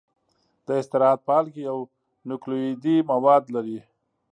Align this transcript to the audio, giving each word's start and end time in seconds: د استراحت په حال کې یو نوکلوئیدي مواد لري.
د 0.65 0.67
استراحت 0.81 1.19
په 1.23 1.31
حال 1.35 1.45
کې 1.53 1.61
یو 1.69 1.77
نوکلوئیدي 2.27 2.95
مواد 3.11 3.43
لري. 3.55 3.79